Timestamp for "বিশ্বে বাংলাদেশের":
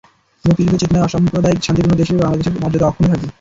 2.15-2.59